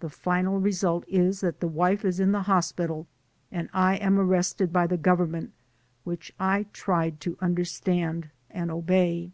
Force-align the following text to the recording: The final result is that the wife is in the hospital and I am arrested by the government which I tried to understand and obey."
The 0.00 0.10
final 0.10 0.60
result 0.60 1.06
is 1.08 1.40
that 1.40 1.60
the 1.60 1.68
wife 1.68 2.04
is 2.04 2.20
in 2.20 2.32
the 2.32 2.42
hospital 2.42 3.06
and 3.50 3.70
I 3.72 3.94
am 3.96 4.18
arrested 4.20 4.74
by 4.74 4.86
the 4.86 4.98
government 4.98 5.54
which 6.04 6.34
I 6.38 6.66
tried 6.74 7.18
to 7.22 7.38
understand 7.40 8.28
and 8.50 8.70
obey." 8.70 9.32